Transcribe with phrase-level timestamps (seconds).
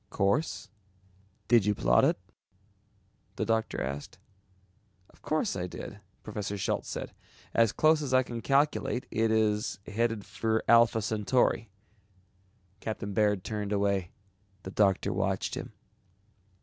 [0.09, 0.67] "Course?
[1.47, 2.17] Did you plot it?"
[3.35, 4.17] The doctor asked.
[5.11, 7.13] "Of course I did," Professor Schultz said,
[7.53, 11.69] "as close as I can calculate it is headed for Alpha Centauri."
[12.79, 14.09] Captain Baird turned away.
[14.63, 15.71] The doctor watched him.